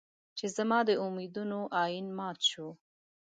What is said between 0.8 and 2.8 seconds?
د امېدونو ائين مات شو